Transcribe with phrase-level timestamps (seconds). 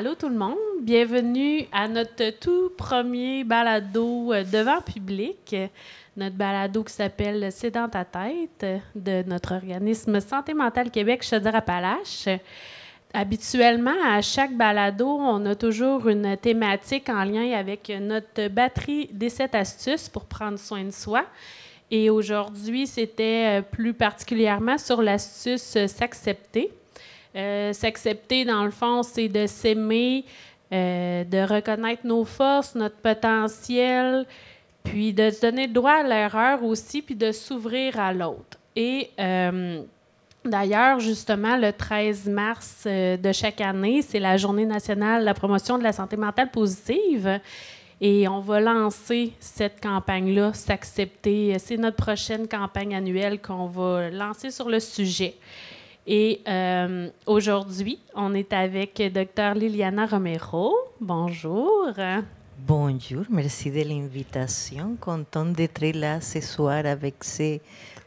[0.00, 5.54] allô tout le monde, bienvenue à notre tout premier balado euh, devant public,
[6.16, 12.30] notre balado qui s'appelle C'est dans ta tête de notre organisme Santé mentale Québec Chaudière-Appalaches.
[13.12, 19.28] Habituellement, à chaque balado, on a toujours une thématique en lien avec notre batterie des
[19.28, 21.26] 7 astuces pour prendre soin de soi.
[21.90, 26.72] Et aujourd'hui, c'était euh, plus particulièrement sur l'astuce s'accepter.
[27.36, 30.24] Euh, s'accepter, dans le fond, c'est de s'aimer,
[30.72, 34.26] euh, de reconnaître nos forces, notre potentiel,
[34.82, 38.58] puis de se donner le droit à l'erreur aussi, puis de s'ouvrir à l'autre.
[38.74, 39.82] Et euh,
[40.44, 45.78] d'ailleurs, justement, le 13 mars de chaque année, c'est la Journée nationale de la promotion
[45.78, 47.40] de la santé mentale positive.
[48.00, 51.54] Et on va lancer cette campagne-là, s'accepter.
[51.58, 55.34] C'est notre prochaine campagne annuelle qu'on va lancer sur le sujet.
[56.06, 59.54] Et euh, aujourd'hui, on est avec Dr.
[59.54, 60.74] Liliana Romero.
[61.00, 61.88] Bonjour.
[62.66, 64.96] Bonjour, merci de l'invitation.
[65.00, 67.58] Content d'être là ce soir avec ce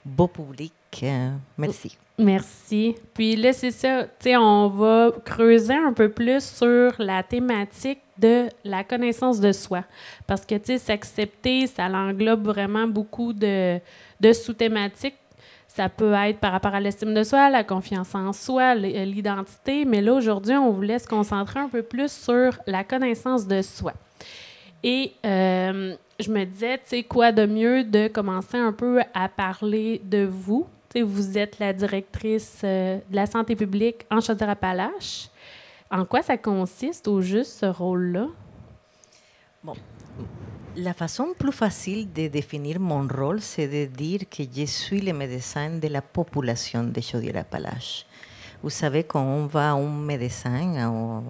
[0.06, 0.74] beau public.
[1.04, 1.98] Euh, merci.
[2.18, 2.96] Merci.
[3.14, 8.00] Puis là, c'est ça, tu sais, on va creuser un peu plus sur la thématique
[8.18, 9.84] de la connaissance de soi.
[10.28, 13.80] Parce que, tu sais, s'accepter, ça englobe vraiment beaucoup de,
[14.20, 15.18] de sous-thématiques
[15.76, 19.86] ça peut être par rapport à l'estime de soi, la confiance en soi, euh, l'identité,
[19.86, 23.94] mais là, aujourd'hui, on voulait se concentrer un peu plus sur la connaissance de soi.
[24.84, 29.28] Et euh, je me disais, tu sais, quoi de mieux de commencer un peu à
[29.30, 30.68] parler de vous?
[30.90, 35.30] Tu sais, vous êtes la directrice euh, de la santé publique en Chaudière-Appalaches.
[35.90, 38.28] En quoi ça consiste au juste ce rôle-là?
[39.64, 39.74] Bon,
[40.76, 45.14] la façon plus facile de définir mon rôle, c'est de dire que je suis le
[45.14, 48.06] médecin de la population de Chaudière-Appalaches.
[48.62, 51.24] Vous savez, quand on va à un médecin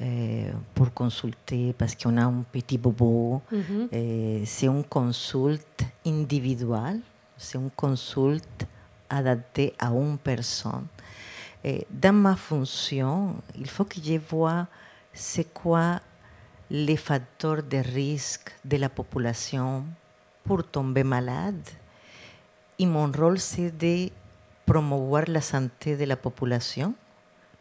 [0.00, 3.88] euh, pour consulter parce qu'on a un petit bobo, mm -hmm.
[3.92, 7.00] euh, c'est une consulte individuelle,
[7.36, 8.66] c'est une consulte
[9.08, 10.86] adaptée à une personne.
[11.62, 14.66] Et dans ma fonction, il faut que je vois
[15.12, 16.00] c'est quoi
[16.74, 19.84] les facteurs de risque de la population
[20.42, 21.68] pour tomber malade.
[22.78, 24.08] Et mon rôle, c'est de
[24.64, 26.94] promouvoir la santé de la population.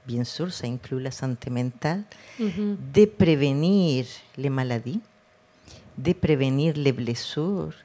[0.08, 2.04] Bien sûr, ça inclut la santé mentale,
[2.40, 2.76] mm -hmm.
[2.96, 4.06] de prévenir
[4.38, 5.02] les maladies,
[5.98, 7.76] de prévenir les blessures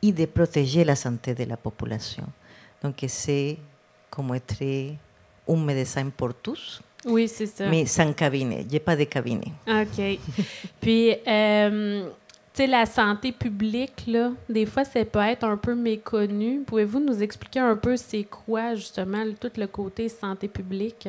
[0.00, 2.26] et de protéger la santé de la population.
[2.80, 3.58] Donc, c'est
[4.08, 4.62] comme être
[5.48, 6.80] un médecin pour tous.
[7.04, 7.66] Oui, c'est ça.
[7.68, 8.62] Mais sans cabinet.
[8.62, 9.52] Il n'y a pas de cabinet.
[9.66, 10.18] OK.
[10.80, 12.08] Puis, euh,
[12.52, 16.60] tu sais, la santé publique, là, des fois, ça peut être un peu méconnu.
[16.66, 21.08] Pouvez-vous nous expliquer un peu c'est quoi, justement, tout le côté santé publique?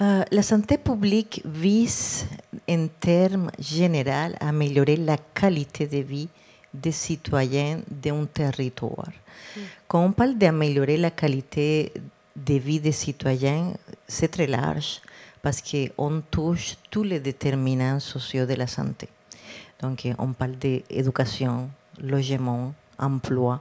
[0.00, 2.26] Euh, la santé publique vise,
[2.68, 6.28] en termes généraux, à améliorer la qualité de vie
[6.72, 9.10] des citoyens d'un territoire.
[9.56, 9.60] Mm.
[9.88, 11.92] Quand on parle d'améliorer la qualité
[12.46, 13.74] de vie des citoyens,
[14.06, 15.00] c'est très large
[15.42, 19.08] parce qu'on touche tous les déterminants sociaux de la santé.
[19.80, 23.60] Donc, on parle d'éducation, logement, emploi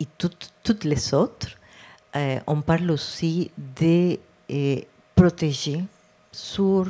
[0.00, 1.56] et toutes les autres.
[2.16, 4.18] Euh, on parle aussi de
[4.50, 4.80] euh,
[5.14, 5.82] protéger
[6.30, 6.86] sur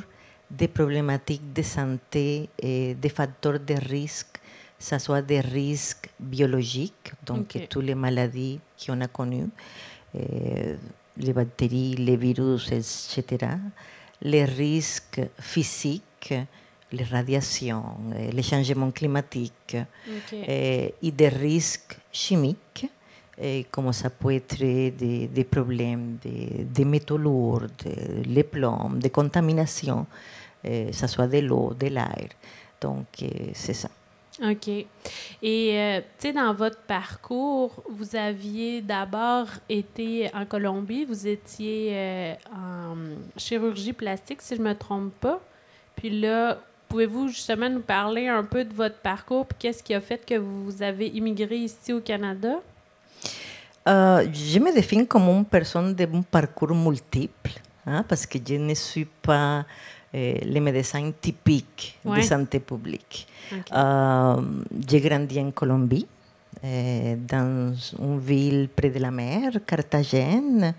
[0.50, 4.40] des problématiques de santé et des facteurs de risque,
[4.78, 7.66] que ce soit des risques biologiques, donc okay.
[7.68, 9.48] toutes les maladies qu'on a connues, euh,
[10.14, 13.52] les bactéries, les virus, etc.,
[14.22, 16.34] les risques physiques,
[16.92, 17.84] les radiations,
[18.32, 19.76] les changements climatiques
[20.32, 22.86] et, des risques chimiques,
[23.40, 27.66] et comme ça peut être des, des problèmes de, de métaux lourds,
[28.24, 30.06] les plombs, de contamination,
[30.62, 32.28] que ce soit de l'eau, de l'air.
[32.80, 33.06] Donc,
[33.54, 33.88] c'est ça.
[34.42, 34.68] OK.
[34.68, 34.86] Et,
[35.78, 42.34] euh, tu sais, dans votre parcours, vous aviez d'abord été en Colombie, vous étiez euh,
[42.52, 42.96] en
[43.36, 45.40] chirurgie plastique, si je ne me trompe pas.
[45.94, 46.58] Puis là,
[46.88, 50.34] pouvez-vous justement nous parler un peu de votre parcours, puis qu'est-ce qui a fait que
[50.34, 52.60] vous avez immigré ici au Canada?
[53.88, 57.52] Euh, je me définis comme une personne d'un parcours multiple,
[57.86, 59.64] hein, parce que je ne suis pas
[60.12, 62.18] les médecins typiques Ouais.
[62.18, 63.26] de santé publique.
[63.72, 64.36] Euh,
[64.88, 66.06] j'ai grandi en Colombie,
[66.62, 70.74] eh, dans une ville près de la mer, Carthagène.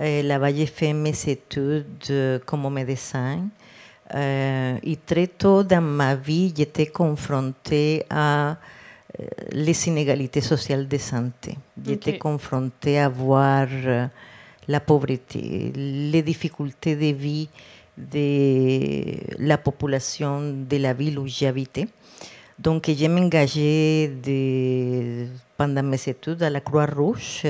[0.00, 3.48] Eh, Là-bas, j'ai fait mes études comme médecin.
[4.14, 10.98] Euh, et très tôt dans ma vie, j'étais confrontée à euh, les inégalités sociales de
[10.98, 11.56] santé.
[11.86, 12.18] J'étais Ok.
[12.18, 14.06] confrontée à voir euh,
[14.68, 17.48] la pauvreté, les difficultés de vie
[17.96, 21.88] de la population de la ville où j'habitais.
[22.58, 27.42] Donc, je m'engageais de- pendant mes études à la Croix-Rouge.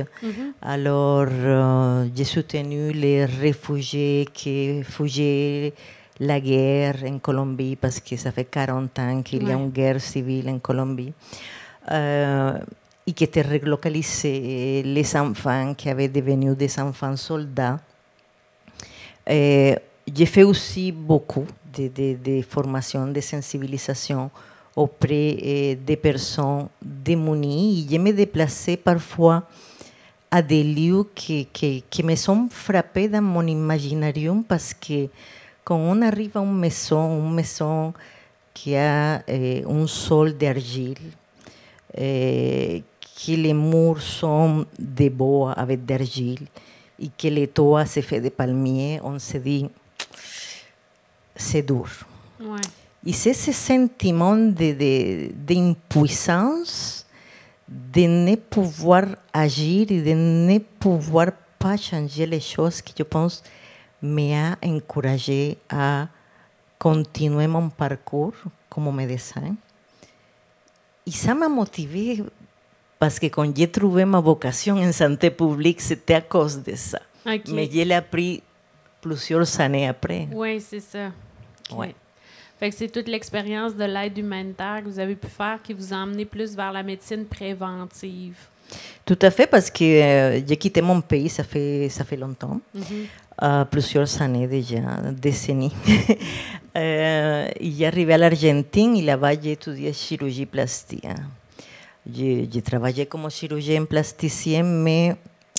[0.61, 5.73] Alors, euh, j'ai soutenu les réfugiés qui fuyaient
[6.21, 10.01] la guerre en Colombie parce que ça fait 40 ans qu'il y a une guerre
[10.01, 11.13] civile en Colombie.
[11.91, 12.59] Euh,
[13.07, 17.81] et qui étaient relocalisés les enfants qui avaient devenu des enfants soldats.
[19.29, 19.75] Euh,
[20.07, 21.47] j'ai fait aussi beaucoup
[21.77, 24.31] de, de, de formations de sensibilisation
[24.75, 27.87] auprès euh, des personnes démunies.
[27.91, 29.45] Je me déplaçais parfois
[30.31, 35.09] à des lieux qui, qui, qui me sont frappés dans mon imaginarium parce que
[35.65, 37.93] quand on arrive à une maison, une maison
[38.55, 40.97] qui a euh, un sol d'argile,
[41.99, 42.81] euh,
[43.15, 46.47] que les murs sont de bois avec d'argile
[46.99, 49.69] et que les toits se fait de palmiers, on se dit,
[51.37, 51.89] c'est dur.
[52.41, 52.61] Ouais.
[53.05, 57.07] Et c'est ce sentiment de- de- d'impuissance
[57.69, 63.43] de, ne pouvoir agir et de ne pouvoir pas changer les choses qui, je pense,
[64.03, 66.09] m'a encouragé à
[66.79, 68.35] continuer mon parcours
[68.69, 69.55] comme médecin.
[71.07, 72.23] Et ça m'a motivé
[72.99, 77.01] parce que quand j'ai trouvé ma vocation en santé publique, c'était à cause de ça.
[77.27, 77.43] OK.
[77.49, 78.43] Mais je l'ai appris
[79.03, 80.27] plusieurs années après.
[80.33, 81.09] Oui, c'est ça.
[81.71, 81.79] OK.
[81.79, 81.95] Ouais.
[82.59, 85.93] Fait que c'est toute l'expérience de l'aide humanitaire que vous avez pu faire qui vous
[85.93, 88.37] a emmené plus vers la médecine préventive.
[89.05, 92.61] Tout à fait, parce que euh, j'ai quitté mon pays, ça fait, ça fait longtemps,
[92.75, 92.83] Mhm.
[93.43, 94.79] euh, plusieurs années déjà,
[95.13, 95.75] décennies.
[96.77, 101.07] euh, j'ai arrivé à l'Argentine et là-bas j'ai étudié chirurgie plastique.
[102.11, 105.17] J'ai j'ai travaillé comme chirurgien plasticien, mais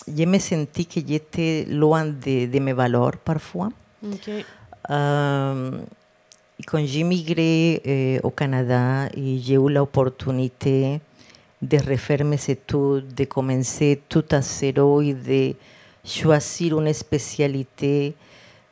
[0.07, 3.69] je me senti que j'étais loin de, de mes valeurs parfois.
[4.03, 4.29] OK.
[4.89, 5.71] Euh,
[6.59, 10.99] et quand j'ai migré euh, au Canada et j'ai eu l'opportunité
[11.61, 15.55] de refaire mes études, de commencer tout à zéro et de
[16.03, 18.13] choisir une spécialité,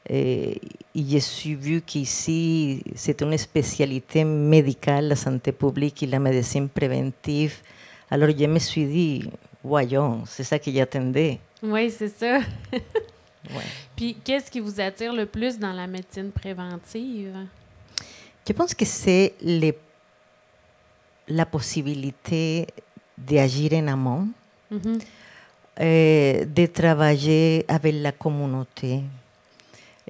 [0.10, 0.60] euh, et
[0.94, 7.56] j'ai su vu qu'ici, c'est une spécialité médicale, la santé publique et la médecine préventive.
[8.10, 9.30] Alors je me suis dit,
[9.64, 11.40] voyons, c'est ça que j'attendais.
[11.64, 12.40] Oui, c'est ça.
[13.50, 13.64] Ouais.
[13.96, 17.36] Puis, qu'est-ce qui vous attire le plus dans la médecine préventive?
[18.48, 19.34] Je pense que c'est
[21.28, 22.68] la possibilité
[23.18, 24.28] d'agir en amont,
[24.70, 25.00] Mhm.
[25.80, 29.02] euh, de travailler avec la communauté,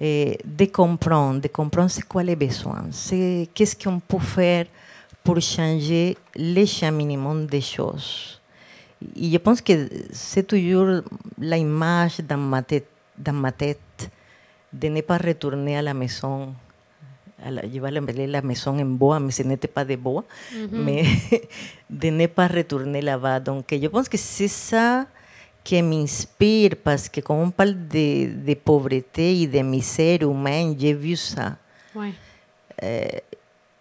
[0.01, 4.65] euh, de comprendre, de comprendre c'est quoi les besoins, c'est qu'est-ce qu'on peut faire
[5.24, 8.40] pour changer les cheminements des choses.
[9.15, 11.01] Et je pense que c'est toujours
[11.39, 12.88] l'image dans ma tête,
[13.18, 14.09] dans ma tête
[14.71, 16.53] de ne pas retourner à la maison.
[17.44, 20.24] À la, je vais l'appeler la maison en bois, mais ce n'était pas de bois,
[20.71, 21.03] mais
[21.89, 23.39] de ne pas retourner là-bas.
[23.39, 25.07] Donc, je pense que c'est ça
[25.63, 30.94] qui m'inspire, parce que quand on parle de, de pauvreté et de misère humaine, j'ai
[30.94, 31.57] vu ça.
[31.95, 32.13] Oui.
[32.81, 33.21] et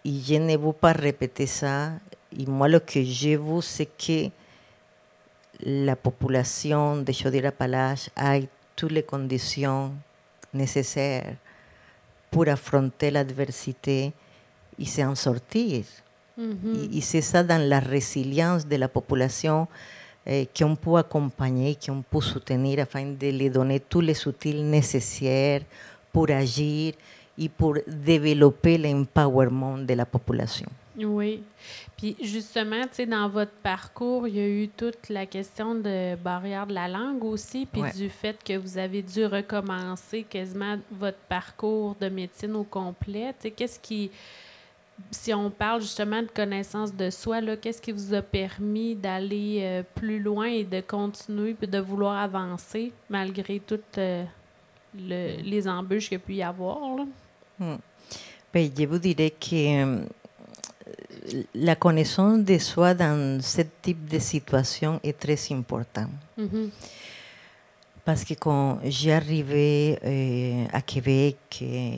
[0.03, 1.91] je ne veux pas répéter ça.
[2.37, 4.29] Et moi, ce que j'ai vu, c'est que
[5.63, 8.39] la population de Chaudière-Appalaches a
[8.75, 9.93] toutes les conditions
[10.53, 11.35] nécessaires
[12.29, 14.13] pour affronter l'adversité
[14.79, 15.83] et s'en sortir.
[16.37, 16.89] Mhm.
[16.93, 19.67] Et, et c'est ça dans la résilience de la population
[20.25, 25.61] eh, qu'on peut accompagner, qu'on peut soutenir afin de lui donner tous les outils nécessaires
[26.11, 26.93] pour agir
[27.37, 30.69] et pour développer l'empowerment de la population.
[30.97, 31.43] Oui.
[32.01, 36.15] Puis justement, tu sais, dans votre parcours, il y a eu toute la question de
[36.15, 37.91] barrière de la langue aussi, puis Ouais.
[37.93, 43.33] du fait que vous avez dû recommencer quasiment votre parcours de médecine au complet.
[43.33, 44.09] Tu sais, qu'est-ce qui,
[45.11, 49.59] si on parle justement de connaissance de soi, là, qu'est-ce qui vous a permis d'aller
[49.61, 54.23] euh, plus loin et de continuer puis de vouloir avancer malgré toutes euh,
[54.97, 56.79] le- les embûches qu'il y a pu y avoir?
[56.97, 57.77] là?
[58.53, 60.03] Ben, je vous dirais que euh,
[61.55, 66.09] la connaissance de soi dans ce type de situation est très importante.
[68.03, 71.95] Parce que quand j'arrivais euh, à Québec, euh,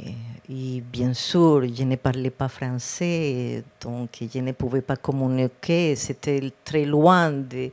[0.49, 5.95] et bien sûr, je ne parlais pas français, donc je ne pouvais pas communiquer.
[5.95, 7.71] C'était très loin de,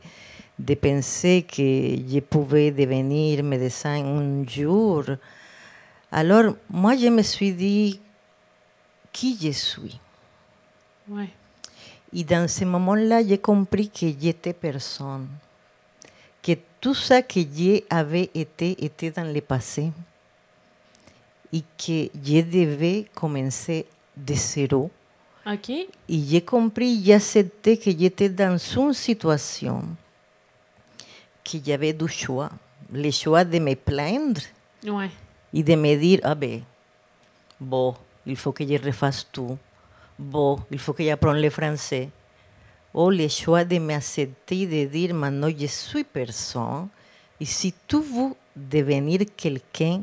[0.56, 5.02] de penser que je pouvais devenir médecin un jour.
[6.12, 8.00] Alors, moi, je me suis dit
[9.12, 10.00] qui je suis?
[11.08, 11.28] Ouais.
[12.12, 15.28] Et dans ce moment-là, j'ai compris que j'étais personne.
[16.42, 19.90] Que tout ça que j'avais été était dans le passé.
[21.52, 23.84] et que je devais commencer
[24.16, 24.88] de zéro.
[25.44, 25.70] OK.
[25.70, 29.82] Et j'ai compris, j'ai accepté que j'étais dans une situation
[31.42, 32.50] qu'il y avait du choix.
[32.92, 34.40] Le choix de me plaindre
[34.86, 35.10] Ouais.
[35.52, 36.62] et de me dire, ah ben,
[37.60, 39.58] bon, il faut que je refasse tout.
[40.20, 42.10] Bon, il faut que j'apprenne le français.
[42.92, 46.88] Ou le choix de m'accepter, de dire, maintenant, je suis personne.
[47.40, 50.02] Et si tu veux devenir quelqu'un,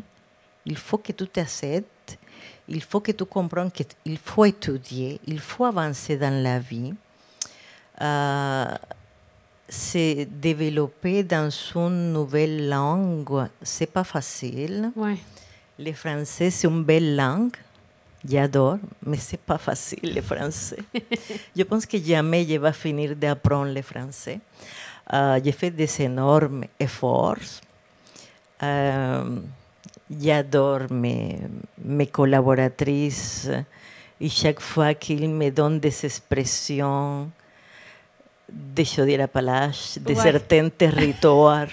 [0.65, 2.17] il faut que tu t'acceptes.
[2.67, 6.93] Il faut que tu comprennes qu'il faut étudier, il faut avancer dans la vie.
[8.01, 8.65] Euh,
[9.69, 14.91] se développer dans une nouvelle langue, c'est pas facile.
[14.95, 15.17] Ouais.
[15.77, 17.55] Le français, c'est une belle langue.
[18.25, 20.79] J'adore, mais c'est pas facile le français.
[21.55, 24.39] je pense que jamais je vais finir d'apprendre le français.
[25.13, 27.62] Euh, j'ai fait des énormes efforts.
[28.63, 29.39] Euh,
[30.09, 31.39] j'adore mes,
[31.83, 33.50] mes collaboratrices
[34.19, 37.29] et chaque fois qu'ils me donnent des expressions
[38.50, 41.68] de Chaudière-Appalaches, de territoires.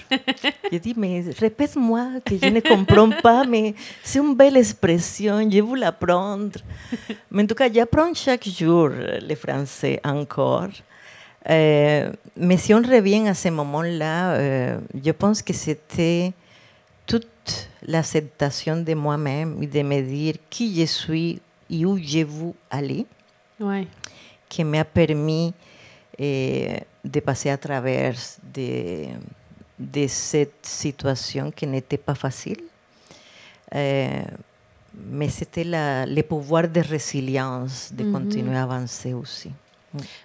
[0.71, 5.61] je dis, mais répète-moi que je ne comprends pas, mais c'est une belle expression, je
[5.61, 6.59] veux l'apprendre.
[7.31, 10.67] mais en tout cas, j'apprends chaque jour le français encore.
[11.49, 16.33] Euh, mais si on revient à ce moment-là, euh, je pense que c'était
[17.05, 21.39] toute l'acceptation de moi-même et de me dire qui je suis
[21.69, 23.05] et où je veux aller
[23.59, 23.87] Ouais.
[24.49, 25.53] qui m'a permis
[26.17, 28.15] eh, de passer à travers
[28.53, 29.05] de,
[29.77, 32.59] de cette situation qui n'était pas facile.
[33.73, 34.21] Euh,
[35.09, 39.51] mais c'était le pouvoir de résilience de continuer à avancer aussi.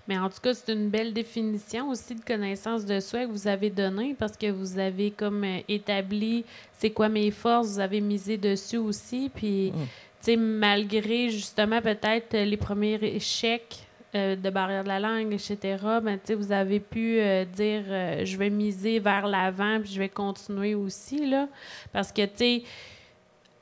[0.08, 3.46] Mais en tout cas, c'est une belle définition aussi de connaissance de soi que vous
[3.46, 6.44] avez donnée parce que vous avez comme euh, établi
[6.78, 9.30] c'est quoi mes forces, vous avez misé dessus aussi.
[9.32, 9.74] Puis, Mm.
[9.74, 9.86] tu
[10.22, 16.18] sais, malgré justement peut-être les premiers échecs euh, de barrière de la langue, etc., ben,
[16.36, 20.74] vous avez pu euh, dire euh, je vais miser vers l'avant puis je vais continuer
[20.74, 21.26] aussi.
[21.26, 21.46] Là,
[21.92, 22.66] parce que, tu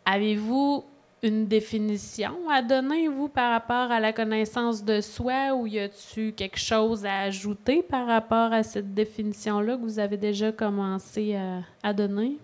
[0.07, 0.85] avez-vous
[1.23, 6.33] une définition à donner, vous, par rapport à la connaissance de soi, ou y a-tu
[6.33, 11.37] quelque chose à ajouter par rapport à cette définition-là que vous avez déjà commencé
[11.83, 12.39] à donner?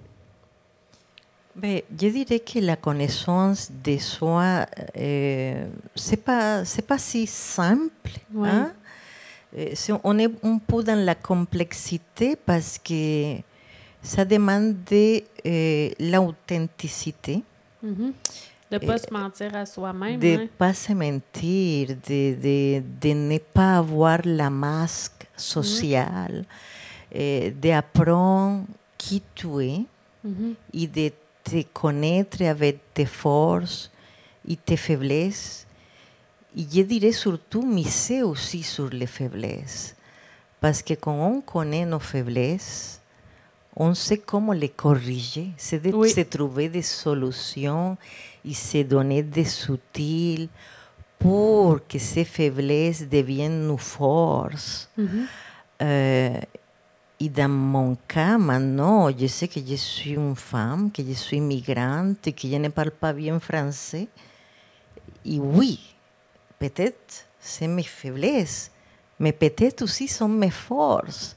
[1.56, 8.10] Ben, je dirais que la connaissance de soi, euh, c'est pas c'est pas si simple.
[8.32, 8.48] Ouais.
[8.48, 8.72] hein.
[9.74, 13.36] C'est- on est un peu dans la complexité parce que
[14.02, 17.42] ça demande de, euh, l'authenticité,
[17.82, 18.12] Mhm.
[18.70, 20.18] De ne pas se mentir à soi-même.
[20.18, 20.46] de hein?
[20.58, 26.44] pas se mentir, de, de, de ne pas avoir la masque sociale,
[27.14, 28.64] euh, d'apprendre
[28.98, 29.84] qui tu es
[30.24, 30.54] Mhm.
[30.72, 31.12] et de
[31.44, 33.90] te connaître avec tes forces
[34.48, 35.66] et tes faiblesses.
[36.56, 39.94] Et je dirais surtout miser aussi sur les faiblesses.
[40.60, 43.00] Parce que quand on connaît nos faiblesses,
[43.76, 45.48] on sait comment les corriger.
[45.56, 46.10] C'est de Oui.
[46.10, 47.96] se trouver des solutions
[48.44, 50.48] et se donner des outils
[51.18, 54.88] pour que ces faiblesses deviennent nos forces.
[54.96, 55.26] Mhm.
[55.82, 56.38] Euh,
[57.24, 61.40] et dans mon cas, maintenant, je sais que je suis une femme, que je suis
[61.40, 64.08] migrante que je ne parle pas bien français.
[65.24, 65.80] Et oui,
[66.58, 68.70] peut-être c'est mes faiblesses,
[69.18, 71.34] mais peut-être aussi sont mes forces.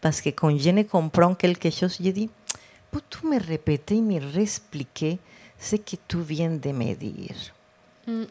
[0.00, 2.30] Parce que quand je ne comprends quelque chose, je dis,
[2.90, 5.18] peux-tu me répéter, me réexpliquer
[5.58, 7.36] ce que tu viens de me dire?
[8.06, 8.24] Mm.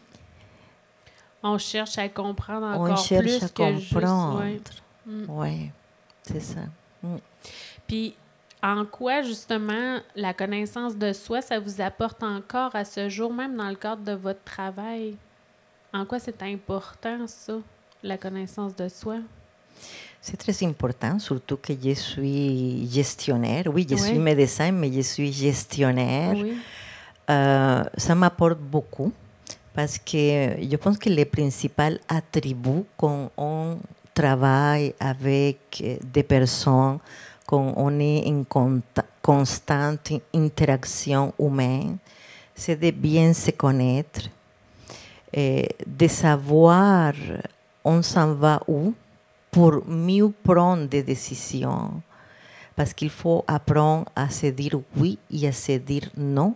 [1.44, 3.94] On cherche à comprendre On encore cherche plus à que juste...
[3.94, 4.39] comprendre.
[4.39, 4.62] ouais.
[5.06, 5.25] Mm.
[5.30, 5.72] Oui,
[6.24, 6.62] c'est ça.
[7.04, 7.18] Mm.
[7.88, 8.16] Puis,
[8.62, 13.56] en quoi, justement, la connaissance de soi, ça vous apporte encore à ce jour, même
[13.56, 15.16] dans le cadre de votre travail?
[15.94, 17.54] En quoi c'est important, ça,
[18.04, 19.18] la connaissance de soi?
[20.20, 23.66] C'est très important, surtout que je suis gestionnaire.
[23.68, 26.34] Oui, je suis médecin, mais je suis gestionnaire.
[26.36, 26.58] Oui.
[27.30, 29.12] Euh, ça m'apporte beaucoup
[29.74, 33.77] parce que je pense que le principal attribut quand on
[34.18, 36.98] travaille avec euh, des personnes,
[37.46, 38.80] quand on est en
[39.22, 41.98] constante interaction humaine,
[42.56, 44.22] c'est de bien se connaître,
[45.32, 47.14] et de savoir
[47.84, 48.94] on s'en va où
[49.52, 52.02] pour mieux prendre des décisions.
[52.76, 56.56] Parce qu'il faut apprendre à se dire oui et à se dire non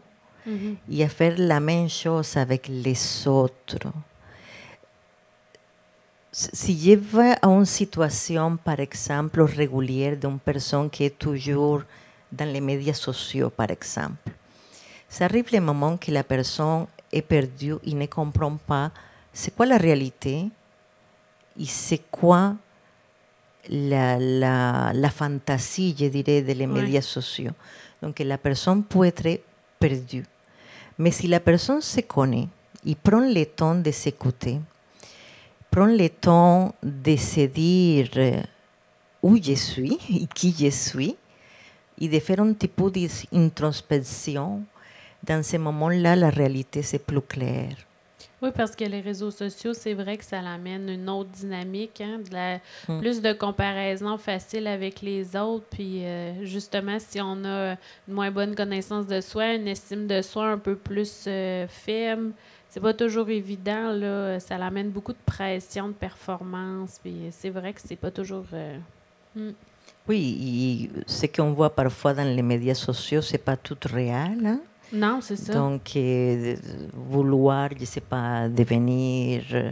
[0.90, 3.88] et à faire la même chose avec les autres.
[6.34, 11.82] Si je vais à une situation, par exemple, régulière d'une personne qui est toujours
[12.32, 14.32] dans les médias sociaux, par exemple,
[15.10, 18.92] ça arrive le moment que la personne est perdue, il ne comprend pas
[19.34, 20.48] c'est quoi la réalité
[21.60, 22.56] et c'est quoi
[23.70, 26.66] la, la, la, fantaisie, je dirais, des Ouais.
[26.66, 27.52] médias sociaux.
[28.02, 29.42] Donc la personne peut être
[29.78, 30.26] perdue.
[30.98, 32.48] Mais si la personne se connaît,
[32.86, 34.60] il prend le temps de s'écouter,
[35.72, 38.10] prend le temps de se dire
[39.24, 41.16] où je suis et qui je suis,
[42.00, 44.64] et de faire un petit peu d'introspection,
[45.24, 47.70] dans ce moment-là, la réalité, c'est plus clair.
[48.42, 52.18] Oui, parce que les réseaux sociaux, c'est vrai que ça amène une autre dynamique, hein,
[52.28, 53.00] de la, Mm.
[53.00, 55.66] plus de comparaison facile avec les autres.
[55.70, 57.74] Puis euh, justement, si on a
[58.08, 62.32] une moins bonne connaissance de soi, une estime de soi un peu plus euh, faible,
[62.72, 63.92] c'est pas toujours évident.
[63.92, 67.00] Là, ça amène beaucoup de pression, de performance.
[67.04, 68.46] Puis c'est vrai que c'est pas toujours.
[68.54, 68.78] euh,
[69.36, 69.52] mm.
[70.08, 74.40] Oui, et ce qu'on voit parfois dans les médias sociaux, c'est pas tout réel.
[74.46, 74.62] hein.
[74.94, 75.54] Non, c'est ça.
[75.54, 76.56] Donc, euh,
[76.94, 79.72] vouloir, je sais pas, devenir euh,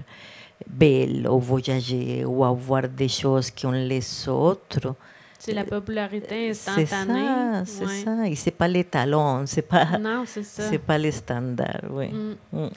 [0.68, 4.94] belle ou voyager ou avoir des choses qu'ont les autres.
[5.40, 7.66] C'est la popularité C'est instantanée.
[7.66, 8.28] ça, c'est ça.
[8.28, 10.64] Et c'est pas les talons, c'est pas, Non, c'est ça.
[10.70, 12.10] c'est pas les standards, oui.
[12.10, 12.36] Mm.
[12.52, 12.70] Mm.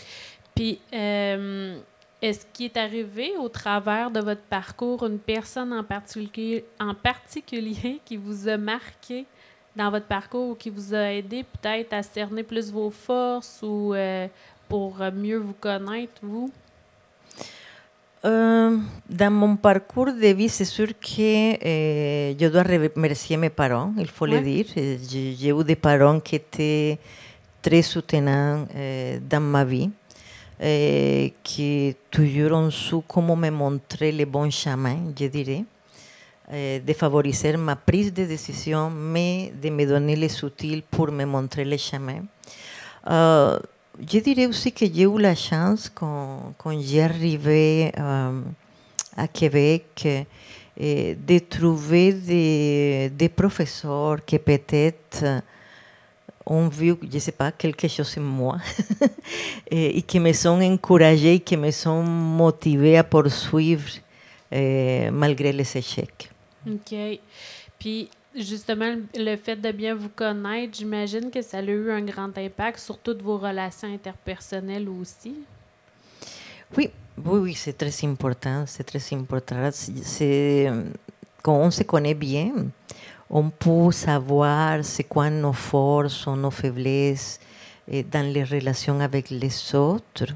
[0.54, 1.78] Puis, euh,
[2.20, 8.00] est-ce qu'il est arrivé au travers de votre parcours une personne en particulier, en particulier
[8.04, 9.26] qui vous a marqué
[9.74, 13.92] dans votre parcours ou qui vous a aidé peut-être à cerner plus vos forces ou
[13.94, 14.28] euh,
[14.68, 16.50] pour mieux vous connaître, vous?
[18.24, 23.92] Euh, dans mon parcours de vie, c'est sûr que euh, je dois remercier mes parents,
[23.98, 24.38] il faut Ouais.
[24.38, 24.66] le dire.
[24.76, 26.98] Euh, J'ai eu des parents qui étaient
[27.60, 29.90] très soutenants euh, dans ma vie,
[30.62, 35.64] euh, qui toujours ont su comment me montrer le bon chemin, je dirais,
[36.52, 41.24] euh, de favoriser ma prise de décision, mais de me donner les outils pour me
[41.24, 42.22] montrer le chemin.
[44.10, 48.40] Je dirais aussi que j'ai eu la chance quand, quand arrivé euh,
[49.16, 50.06] à Québec
[50.76, 52.12] de trouver
[53.10, 55.40] des, professeurs qui peut-être euh,
[56.46, 58.58] ont vu, je ne sais pas, quelque chose en moi
[59.70, 63.90] et, et qui me sont encouragés, qui me sont motivés à poursuivre
[64.52, 66.30] euh, malgré les échecs.
[66.66, 66.94] OK.
[67.78, 72.36] Puis, justement, le- fait de bien vous connaître, j'imagine que ça a eu un grand
[72.38, 75.34] impact sur toutes vos relations interpersonnelles aussi.
[76.76, 76.90] Oui,
[77.24, 79.70] oui, oui, c'est très important, c'est très important.
[79.72, 80.70] C'est-
[81.42, 82.52] quand on se connaît bien,
[83.28, 87.40] on peut savoir c'est quoi nos forces nos faiblesses
[88.10, 90.26] dans les relations avec les autres.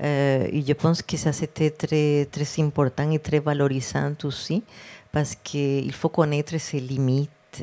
[0.00, 4.62] Euh, et je pense que ça c'était très, très important et très valorisant aussi
[5.12, 7.62] parce qu'il faut connaître ses limites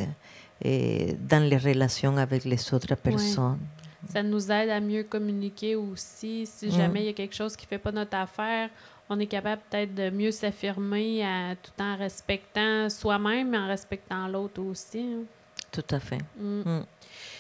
[0.63, 3.59] eh, dans les relations avec les autres personnes.
[4.07, 6.45] Ça nous aide à mieux communiquer aussi.
[6.45, 6.71] Si Mm.
[6.71, 8.69] jamais il y a quelque chose qui ne fait pas notre affaire,
[9.09, 11.25] on est capable peut-être de mieux s'affirmer
[11.63, 14.99] tout en respectant soi-même et en respectant l'autre aussi.
[14.99, 15.23] hein.
[15.71, 16.19] Tout à fait.
[16.39, 16.79] Mm.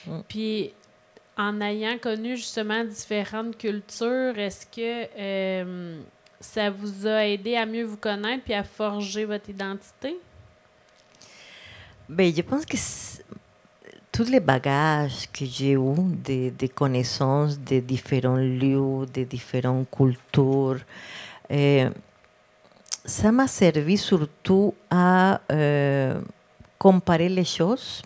[0.07, 0.21] Mm.
[0.27, 0.71] Puis,
[1.37, 6.01] en ayant connu justement différentes cultures, est-ce que euh,
[6.39, 10.17] ça vous a aidé à mieux vous connaître puis à forger votre identité?
[12.07, 12.77] Ben, je pense que
[14.11, 20.79] tous les bagages que j'ai eu de, de connaissances de différents lieux, de différentes cultures,
[21.51, 21.89] euh,
[23.05, 26.19] ça m'a servi surtout à euh,
[26.77, 28.01] comparer les choses,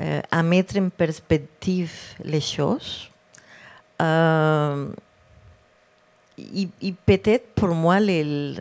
[0.00, 3.10] euh, à mettre en perspective les choses.
[6.38, 8.54] Et, et peut-être pour moi, les-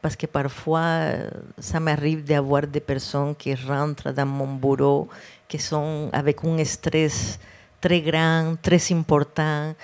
[0.00, 5.08] parce que parfois euh, ça m'arrive d'avoir des personnes qui rentrent dans mon bureau
[5.46, 7.38] qui sont avec un stress
[7.80, 9.74] très grand, très important.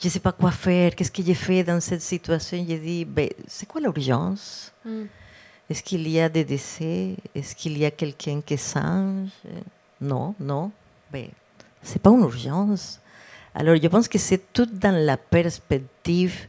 [0.00, 2.58] Je ne sais pas quoi faire, qu'est-ce que j'ai fait dans cette situation?
[2.68, 4.72] Je dis, ben, c'est quoi l'urgence?
[4.84, 5.02] Mm.
[5.70, 7.14] Est-ce qu'il y a des décès?
[7.32, 9.30] Est-ce qu'il y a quelqu'un qui change?
[10.00, 10.72] Non, non.
[11.12, 11.28] Ben,
[11.80, 12.98] c'est pas une urgence.
[13.54, 16.46] Alors, je pense que c'est tout dans la perspective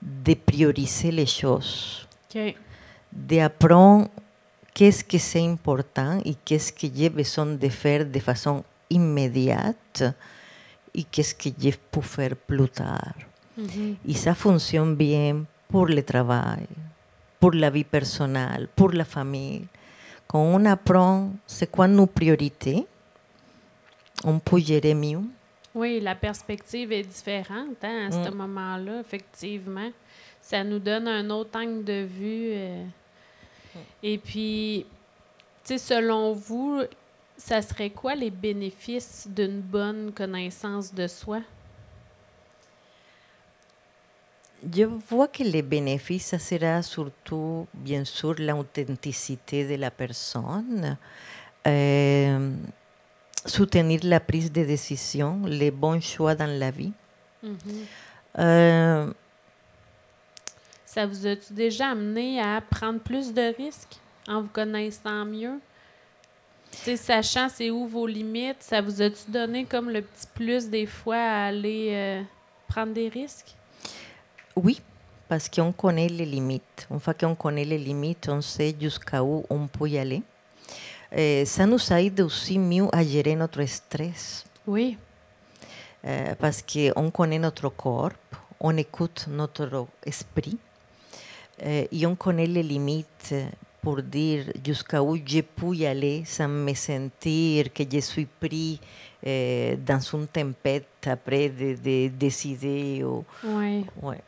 [0.00, 2.54] de prioriser les choses OK.
[3.12, 4.08] d'apprendre
[4.74, 10.04] qu'est-ce que c'est important et qu'est-ce que j'ai besoin de faire de façon immédiate
[10.94, 13.14] et qu'est-ce que je peux faire plus tard.
[13.56, 13.96] Mhm.
[14.06, 16.66] Et ça fonctionne bien pour le travail,
[17.40, 19.66] pour la vie personnelle, pour la famille.
[20.26, 22.86] Quand on apprend c'est quoi nos priorités,
[24.24, 25.22] on peut gérer mieux.
[25.78, 28.34] Oui, la perspective est différente hein, à ce Mm.
[28.34, 29.90] moment-là, effectivement.
[30.40, 32.50] Ça nous donne un autre angle de vue.
[32.52, 32.84] euh.
[34.02, 34.86] Et puis,
[35.64, 36.82] tu sais, selon vous,
[37.40, 41.40] Ça serait quoi les bénéfices d'une bonne connaissance de soi?
[44.74, 50.96] Je vois que les bénéfices, ça sera surtout, bien sûr, l'authenticité de la personne,
[51.64, 52.52] euh,
[53.46, 56.92] soutenir la prise de décision, les bons choix dans la vie.
[58.38, 59.12] Euh,
[60.84, 63.96] ça vous a-tu déjà amené à prendre plus de risques
[64.26, 65.58] en vous connaissant mieux?
[66.72, 70.86] sais, sachant c'est où vos limites, ça vous a-tu donné comme le petit plus des
[70.86, 72.22] fois à aller euh,
[72.68, 73.54] prendre des risques?
[74.56, 74.80] Oui,
[75.28, 76.86] parce qu'on connaît les limites.
[76.90, 80.22] Une fois qu'on connaît les limites, on sait jusqu'à où on peut y aller.
[81.14, 84.44] Et ça nous aide aussi mieux à gérer notre stress.
[84.66, 84.96] Oui.
[86.04, 88.12] Euh, parce qu'on connaît notre corps,
[88.60, 90.56] on écoute notre esprit
[91.64, 93.34] euh, et on connaît les limites
[93.82, 98.80] pour dire jusqu'à où je peux y aller sans me sentir que je suis pris
[99.26, 103.02] euh, dans une tempête après de, de décider.
[103.02, 103.84] Ou, oui.
[104.00, 104.20] Ouais.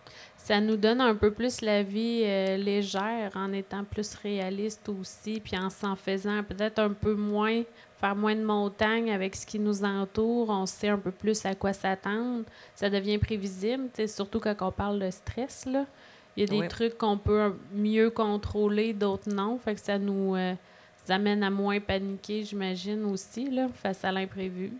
[0.50, 5.38] Ça nous donne un peu plus la vie euh, légère en étant plus réaliste aussi,
[5.38, 7.62] puis en s'en faisant peut-être un peu moins,
[8.00, 10.50] faire moins de montagnes avec ce qui nous entoure.
[10.50, 12.42] On sait un peu plus à quoi s'attendre.
[12.74, 15.66] Ça devient prévisible, surtout quand on parle de stress.
[15.66, 15.86] Là.
[16.36, 16.66] Il y a des Oui.
[16.66, 19.56] trucs qu'on peut mieux contrôler, d'autres non.
[19.56, 20.56] Fait que ça nous euh,
[21.08, 24.72] amène à moins paniquer, j'imagine, aussi, là, face à l'imprévu.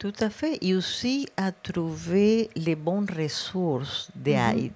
[0.00, 0.58] Tout à fait.
[0.62, 4.72] Et aussi à trouver les bonnes ressources d'aide.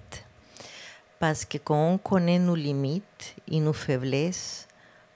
[1.19, 4.67] Parce que quand on connaît nos limites et nos faiblesses,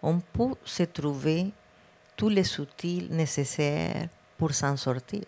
[0.02, 1.52] on peut se trouver
[2.16, 5.26] tous les outils nécessaires pour s'en sortir.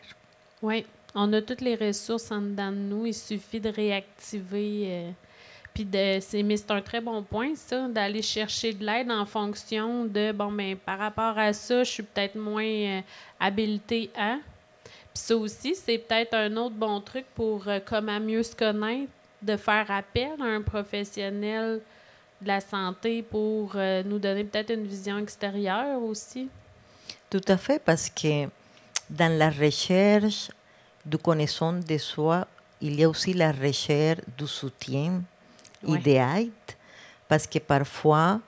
[0.62, 3.06] Oui, on a toutes les ressources en dedans de nous.
[3.06, 4.88] Il suffit de réactiver.
[4.88, 5.12] euh,
[5.74, 5.88] puis
[6.22, 10.32] c'est, mais c'est un très bon point, ça, d'aller chercher de l'aide en fonction de,
[10.32, 13.02] bon, ben, par rapport à ça, je suis peut-être moins euh,
[13.40, 14.38] habilitée à.
[15.14, 19.12] Puis ça aussi, c'est peut-être un autre bon truc pour euh, comment mieux se connaître,
[19.44, 21.82] de faire appel à un professionnel
[22.42, 26.50] de la santé pour euh, nous donner peut-être une vision extérieure aussi?
[27.30, 28.48] Tout à fait, parce que
[29.10, 30.50] dans la recherche
[31.06, 32.48] de connaissance de soi,
[32.82, 35.22] il y a aussi la recherche du soutien
[35.86, 35.98] Ouais.
[36.00, 36.52] d'aide,
[37.28, 38.40] parce que parfois,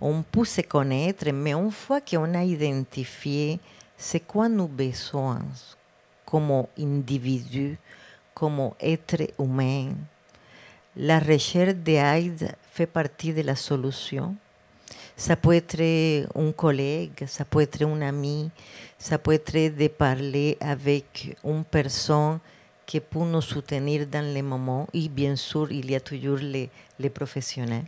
[0.00, 3.58] on peut se connaître, mais une fois qu'on a identifié
[3.96, 5.42] c'est quoi nos besoins
[6.24, 7.76] comme individu,
[8.32, 9.88] comme être humain,
[10.98, 14.34] la recherche d'aide fait partie de la solution.
[15.16, 18.50] Ça peut être un collègue, ça peut être un ami,
[18.98, 22.38] ça peut être de parler avec une personne
[22.84, 24.86] qui peut nous soutenir dans les moments.
[24.92, 27.84] Et bien sûr, il y a toujours les, les professionnels.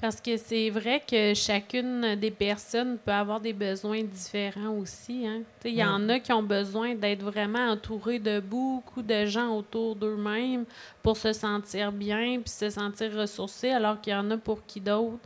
[0.00, 5.26] Parce que c'est vrai que chacune des personnes peut avoir des besoins différents aussi.
[5.26, 5.42] hein.
[5.64, 9.96] Il y en a qui ont besoin d'être vraiment entourés de beaucoup de gens autour
[9.96, 10.64] d'eux-mêmes
[11.02, 14.80] pour se sentir bien puis se sentir ressourcés, alors qu'il y en a pour qui
[14.80, 15.18] d'autres,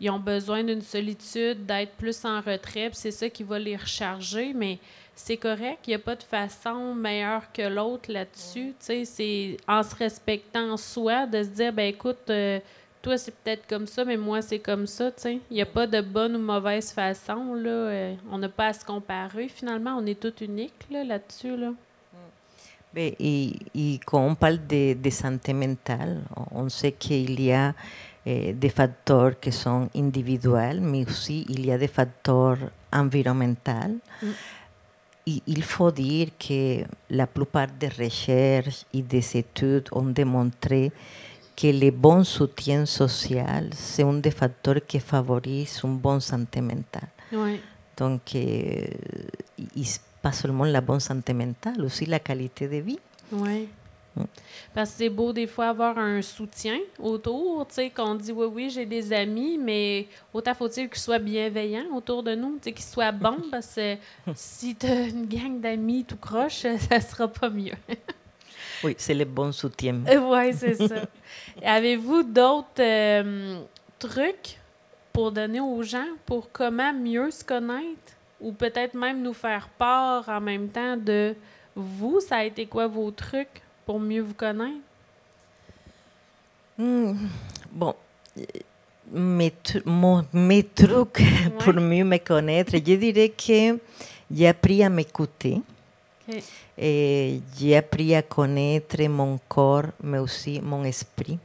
[0.00, 3.76] ils ont besoin d'une solitude, d'être plus en retrait, puis c'est ça qui va les
[3.76, 4.78] recharger, mais
[5.14, 8.74] c'est correct, il n'y a pas de façon meilleure que l'autre là-dessus.
[8.80, 12.58] C'est en se respectant soi de se dire, ben écoute, euh,
[13.04, 15.10] toi c'est peut-être comme ça, mais moi c'est comme ça.
[15.12, 15.38] tu sais.
[15.50, 17.54] Il n'y a pas de bonne ou mauvaise façon.
[17.54, 17.70] Là.
[17.70, 19.48] euh, on n'a pas à se comparer.
[19.48, 21.56] Finalement, on est tous uniques là, là-dessus.
[21.56, 21.72] Là.
[22.96, 27.74] Et, et quand on parle de, de santé mentale, on sait qu'il y a
[28.24, 32.58] eh, des facteurs qui sont individuels, mais aussi il y a des facteurs
[32.92, 33.98] environnementaux.
[35.26, 40.92] Et il faut dire que la plupart des recherches et des études ont démontré
[41.56, 47.08] que le bon soutien social, c'est un des facteurs qui favorise une bonne santé mentale.
[47.32, 47.60] Ouais.
[47.96, 48.86] Donc, euh,
[50.20, 52.98] pas seulement la bonne santé mentale, aussi la qualité de vie.
[53.30, 53.68] Oui.
[54.16, 54.24] Mm.
[54.72, 58.46] Parce que c'est beau des fois avoir un soutien autour, tu sais, qu'on dit oui,
[58.52, 62.72] oui, j'ai des amis, mais autant faut-il qu'ils soient bienveillants autour de nous, tu sais,
[62.72, 63.96] qu'ils soient bons, parce que
[64.34, 67.74] si tu as une gang d'amis tout croche, ça sera pas mieux.
[68.84, 70.00] Oui, c'est le bon soutien.
[70.06, 70.96] oui, c'est ça.
[71.62, 73.60] Avez-vous d'autres euh,
[73.98, 74.58] trucs
[75.12, 80.28] pour donner aux gens pour comment mieux se connaître ou peut-être même nous faire part
[80.28, 81.34] en même temps de
[81.74, 84.80] vous, ça a été quoi vos trucs pour mieux vous connaître?
[86.78, 87.12] Hmm,
[87.72, 87.94] Bon,
[88.38, 88.42] euh,
[89.12, 91.22] mes, tru- mon- mes trucs
[91.60, 93.78] pour mieux me connaître, je dirais que
[94.30, 95.60] j'ai appris à m'écouter.
[96.78, 101.38] Et j'ai appris à connaître mon corps, mais aussi mon esprit.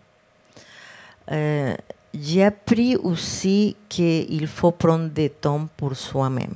[1.32, 1.76] Euh,
[2.14, 6.56] j'ai appris aussi qu'il faut prendre du temps pour soi-même.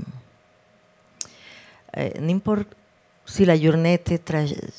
[1.98, 2.68] euh, n'importe
[3.26, 4.20] si la journée était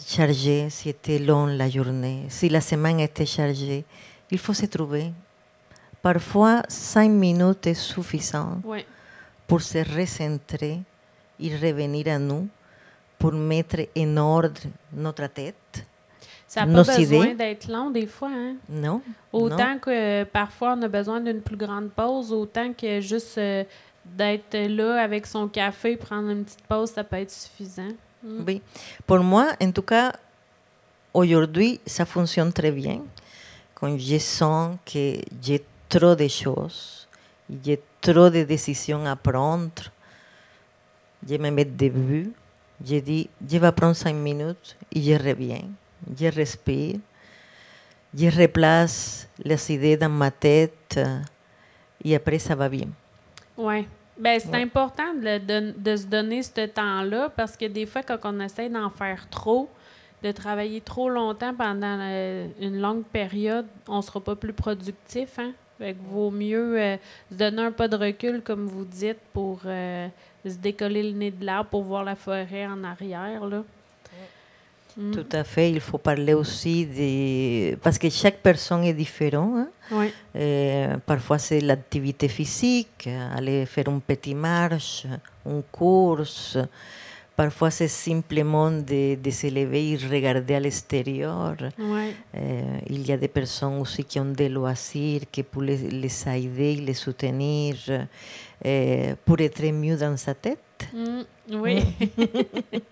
[0.07, 3.85] chargée, si était longue la journée, si la semaine était chargée,
[4.30, 5.12] il faut se trouver.
[6.02, 8.85] Parfois, cinq minutes est suffisant Oui.
[9.46, 10.80] pour se recentrer
[11.40, 12.48] et revenir à nous,
[13.18, 14.61] pour mettre en ordre
[14.92, 15.87] notre tête.
[16.46, 18.31] Ça n'a pas besoin d'être long des fois.
[18.31, 18.55] Hein?
[18.68, 19.00] Non?
[19.33, 23.64] Autant que euh, parfois on a besoin d'une plus grande pause, autant que juste euh,
[24.05, 27.92] d'être là avec son café, prendre une petite pause, ça peut être suffisant.
[28.22, 28.44] Mm.
[28.46, 28.62] Oui.
[29.07, 30.12] Pour moi, en tout cas,
[31.12, 33.00] aujourd'hui, ça fonctionne très bien.
[33.74, 37.09] Quand je sens que j'ai trop de choses,
[37.64, 39.90] j'ai trop de décisions à prendre,
[41.29, 42.33] je me mets debout,
[42.85, 45.62] je dis, je vais prendre cinq minutes et je reviens.
[46.18, 46.97] Je respire,
[48.16, 50.99] je replace les idées dans ma tête
[52.05, 52.88] et après, ça va bien.
[53.57, 53.87] Oui.
[54.16, 54.62] Ben, c'est Ouais.
[54.62, 59.29] important de se donner ce temps-là parce que des fois, quand on essaie d'en faire
[59.29, 59.68] trop,
[60.23, 65.38] de travailler trop longtemps pendant euh, une longue période, on ne sera pas plus productif.
[65.38, 65.53] Hein?
[65.79, 66.97] Fait que vaut mieux euh,
[67.31, 70.07] se donner un pas de recul, comme vous dites, pour euh,
[70.47, 73.45] se décoller le nez de l'arbre pour voir la forêt en arrière.
[73.47, 73.65] Là.
[74.97, 75.11] Mm.
[75.11, 75.73] Tout à fait.
[75.73, 77.75] Il faut parler aussi de...
[77.77, 79.57] Parce que chaque personne est différente.
[79.57, 79.69] hein.
[79.91, 80.13] Oui.
[80.37, 85.07] Euh, parfois, c'est l'activité physique, aller faire une petite marche,
[85.45, 86.57] une course.
[87.37, 91.57] Parfois, c'est simplement de, de se lever et regarder à l'extérieur.
[91.79, 92.14] Ouais.
[92.37, 96.29] Euh, il y a des personnes aussi qui ont des loisirs, qui peuvent les, les
[96.29, 97.77] aider, les soutenir
[98.64, 100.88] euh, pour être mieux dans sa tête.
[100.92, 101.23] Mm,
[101.57, 101.83] oui.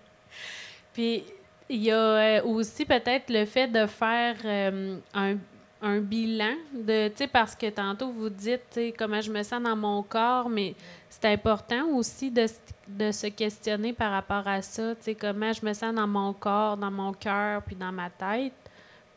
[0.93, 1.23] Puis,
[1.69, 5.37] il y a euh, aussi peut-être le fait de faire euh, un,
[5.81, 9.75] un bilan, de, tu sais, parce que tantôt vous dites comment je me sens dans
[9.75, 10.75] mon corps, mais
[11.09, 12.45] c'est important aussi de,
[12.87, 16.33] de se questionner par rapport à ça, tu sais, comment je me sens dans mon
[16.33, 18.53] corps, dans mon cœur, puis dans ma tête,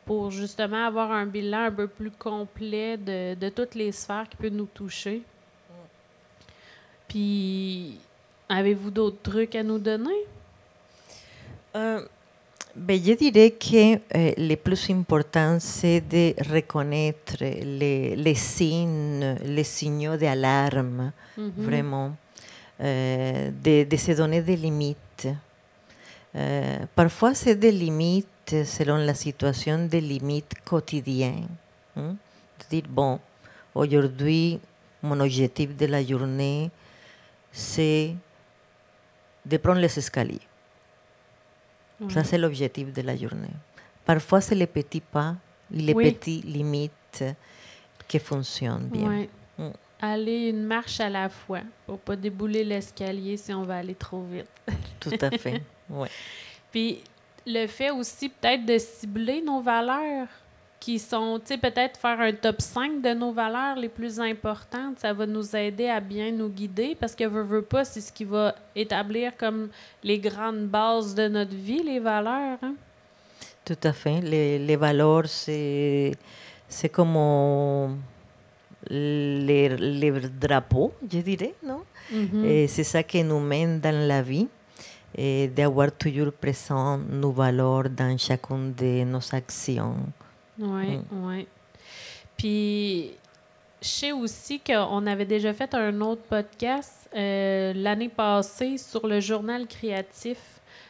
[0.04, 4.36] pour justement avoir un bilan un peu plus complet de, de toutes les sphères qui
[4.36, 5.22] peuvent nous toucher.
[7.08, 7.98] Puis,
[8.48, 10.26] avez-vous d'autres trucs à nous donner?
[11.76, 12.04] Euh,
[12.74, 19.64] ben, je dirais que euh, le plus important, c'est de reconnaître les, les signes, les
[19.64, 21.52] signaux d'alarme, Mhm.
[21.56, 22.10] vraiment, euh,
[22.78, 25.28] de, de se donner des limites.
[26.94, 28.26] Parfois, c'est des limites
[28.64, 31.48] selon la situation, des limites quotidiennes.
[31.96, 32.14] hein.
[32.60, 33.18] De dire, bon,
[33.74, 34.60] aujourd'hui,
[35.02, 36.70] mon objectif de la journée,
[37.52, 38.14] c'est
[39.44, 40.40] de prendre les escaliers.
[42.10, 42.24] Ça, Ouais.
[42.24, 43.54] c'est l'objectif de la journée.
[44.04, 45.34] Parfois, c'est les petits pas
[45.70, 46.12] les Oui.
[46.12, 47.24] petites limites
[48.06, 49.26] qui fonctionnent bien.
[50.00, 54.22] Aller une marche à la fois pour pas débouler l'escalier si on va aller trop
[54.22, 54.46] vite.
[55.00, 55.62] Tout à fait.
[55.88, 56.08] Ouais.
[56.72, 57.02] Puis
[57.46, 60.26] le fait aussi peut-être de cibler nos valeurs
[60.78, 64.98] qui sont, tu sais, peut-être faire un top 5 de nos valeurs les plus importantes,
[64.98, 68.12] ça va nous aider à bien nous guider parce que veut, veut pas, c'est ce
[68.12, 69.70] qui va établir comme
[70.04, 72.58] les grandes bases de notre vie, les valeurs.
[72.62, 72.74] hein.
[73.64, 74.20] Tout à fait.
[74.20, 76.12] Les, les valeurs, c'est,
[76.68, 77.16] c'est comme
[78.90, 81.82] les, les drapeaux, je dirais, non?
[82.44, 84.46] Et c'est ça qui nous mène dans la vie,
[85.16, 89.96] et d'avoir toujours présent nos valeurs dans chacune de nos actions.
[90.58, 91.02] Oui, Mm.
[91.26, 91.46] oui.
[92.36, 93.12] Puis,
[93.80, 99.20] je sais aussi qu'on avait déjà fait un autre podcast euh, l'année passée sur le
[99.20, 100.38] journal créatif.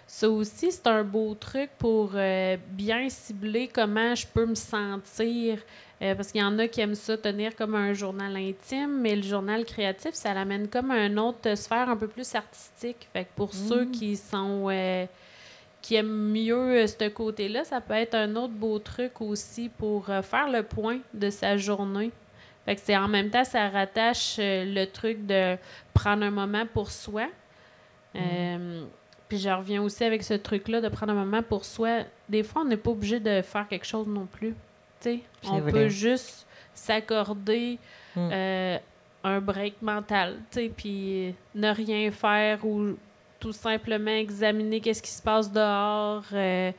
[0.07, 5.59] Ça aussi, c'est un beau truc pour euh, bien cibler comment je peux me sentir.
[6.03, 9.17] Euh, parce qu'il y en a qui aiment ça tenir comme un journal intime, mais
[9.17, 13.09] le journal créatif, ça l'amène comme à une autre sphère un peu plus artistique.
[13.13, 15.07] Fait que pour ceux qui sont euh,
[15.81, 20.07] qui aiment mieux euh, ce côté-là, ça peut être un autre beau truc aussi pour
[20.07, 22.11] faire le point de sa journée.
[22.67, 25.57] Fait que c'est en même temps, ça rattache le truc de
[25.95, 27.29] prendre un moment pour soi.
[28.17, 28.85] Euh,
[29.29, 32.01] puis je reviens aussi avec ce truc-là de prendre un moment pour soi.
[32.29, 34.55] Des fois, on n'est pas obligé de faire quelque chose non plus.
[35.43, 35.73] Sais, on vrai.
[35.73, 37.79] peut juste s'accorder
[38.17, 38.31] Mm.
[38.33, 38.79] euh,
[39.25, 42.97] un break mental, tu sais, puis ne rien faire ou
[43.39, 46.73] tout simplement examiner qu'est-ce qui se passe dehors, euh,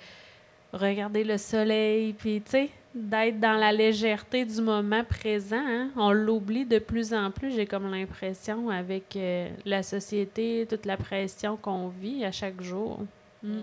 [0.73, 5.63] regarder le soleil, puis tu sais, d'être dans la légèreté du moment présent.
[5.63, 5.89] hein.
[5.95, 10.97] On l'oublie de plus en plus, j'ai comme l'impression, avec euh, la société, toute la
[10.97, 12.99] pression qu'on vit à chaque jour.
[13.43, 13.59] Mm.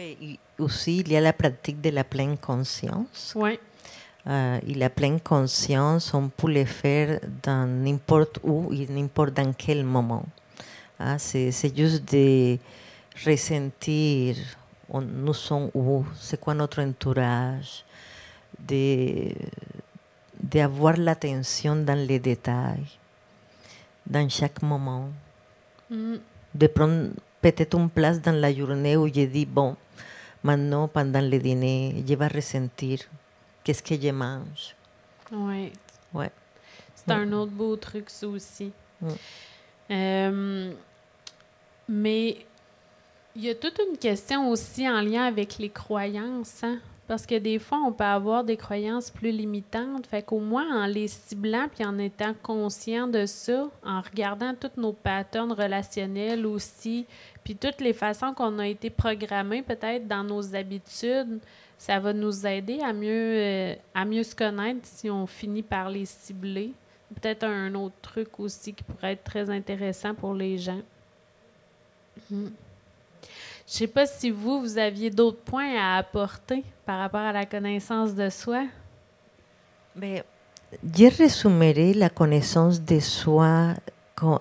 [0.00, 3.32] Et aussi, il y a la pratique de la pleine conscience.
[3.36, 3.58] Ouais.
[4.26, 9.52] Euh, et la pleine conscience, on peut le faire dans n'importe où et n'importe dans
[9.52, 10.24] quel moment.
[10.98, 12.58] Ah, c'est juste de,
[13.24, 14.36] ressentir
[14.94, 17.84] nous sommes où, c'est quoi notre entourage,
[20.40, 22.86] d'avoir de, l'attention dans les détails,
[24.06, 25.10] dans chaque moment,
[25.90, 26.14] mm.
[26.54, 29.76] de prendre peut-être une place dans la journée où je dis, bon,
[30.42, 33.00] maintenant, pendant le dîner, je vais ressentir
[33.68, 34.74] qu'est-ce que je mange.
[35.30, 35.70] Oui.
[36.14, 36.30] Ouais.
[36.94, 38.72] C'est un autre beau truc, ça aussi.
[39.90, 40.72] Euh,
[41.86, 42.46] mais
[43.36, 46.78] il y a toute une question aussi en lien avec les croyances, hein?
[47.08, 50.06] parce que des fois, on peut avoir des croyances plus limitantes.
[50.06, 54.80] Fait qu'au moins, en les ciblant puis en étant conscient de ça, en regardant tous
[54.80, 57.04] nos patterns relationnels aussi,
[57.48, 61.38] puis toutes les façons qu'on a été programmés peut-être dans nos habitudes,
[61.78, 65.88] ça va nous aider à mieux, euh, à mieux se connaître si on finit par
[65.88, 66.72] les cibler.
[67.14, 70.82] Peut-être un autre truc aussi qui pourrait être très intéressant pour les gens.
[72.30, 72.48] Hmm.
[73.66, 77.46] Je sais pas si vous, vous aviez d'autres points à apporter par rapport à la
[77.46, 78.66] connaissance de soi.
[79.96, 80.22] Mais
[80.82, 83.72] je résumerai la connaissance de soi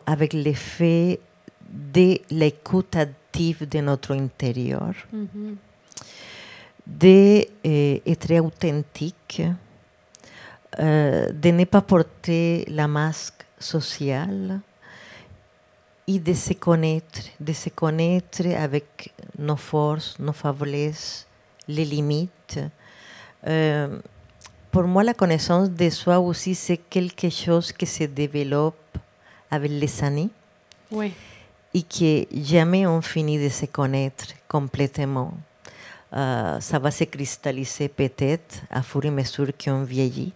[0.05, 1.21] avec l'effet
[1.69, 5.55] de l'écoute active de notre intérieur, mm-hmm.
[6.85, 9.43] d'être eh, authentique,
[10.79, 14.59] euh, de ne pas porter la masque sociale,
[16.07, 21.27] et de se connaître, de se connaître avec nos forces, nos faiblesses,
[21.67, 22.59] les limites.
[23.45, 23.99] Euh,
[24.71, 28.97] pour moi, la connaissance de soi aussi, c'est quelque chose qui se développe
[29.51, 30.29] avec les années.
[30.91, 31.13] Oui.
[31.77, 35.31] Et que jamais on finit de se connaître complètement.
[36.11, 40.33] Euh, ça va se cristalliser peut-être à fur et à mesure qu'on vieillit.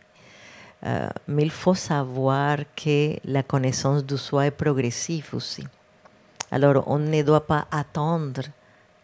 [0.86, 5.66] Euh, mais il faut savoir que la connaissance de soi est progressive aussi.
[6.52, 8.44] Alors, on ne doit pas attendre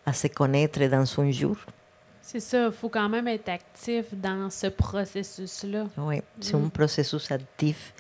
[0.06, 1.58] à se connaître dans un jour.
[2.22, 5.86] C'est ça, il faut quand même être actif dans ce processus-là.
[5.98, 6.70] Oui, c'est un mm.
[6.70, 7.94] processus actif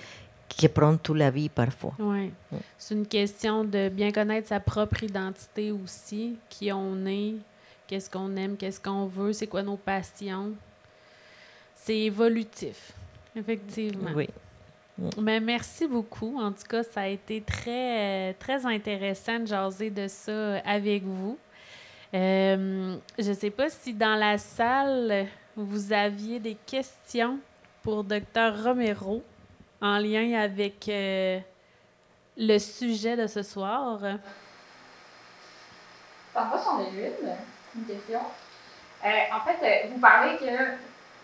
[0.47, 1.93] qui prend toute la vie parfois.
[1.99, 2.31] Oui.
[2.51, 2.57] Mm.
[2.77, 7.35] C'est une question de bien connaître sa propre identité aussi, qui on est,
[7.87, 10.53] qu'est-ce qu'on aime, qu'est-ce qu'on veut, c'est quoi nos passions.
[11.75, 12.93] C'est évolutif.
[13.35, 14.11] Effectivement.
[14.15, 14.27] Oui.
[15.21, 16.39] Mais merci beaucoup.
[16.39, 21.37] En tout cas, ça a été très, très intéressant de jaser de ça avec vous.
[22.13, 27.37] Euh, je ne sais pas si dans la salle, vous aviez des questions
[27.83, 28.63] pour Dr.
[28.63, 29.23] Romero
[29.81, 31.39] en lien avec euh,
[32.37, 33.99] le sujet de ce soir.
[36.33, 37.29] Parfois, j'en ai une,
[37.75, 38.21] une question.
[39.05, 40.71] Euh, en fait, vous parlez que